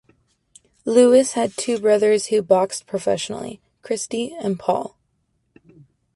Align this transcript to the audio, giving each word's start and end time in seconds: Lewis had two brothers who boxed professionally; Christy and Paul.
Lewis 0.83 1.33
had 1.33 1.55
two 1.55 1.77
brothers 1.79 2.25
who 2.25 2.41
boxed 2.41 2.87
professionally; 2.87 3.61
Christy 3.83 4.33
and 4.41 4.57
Paul. 4.57 4.97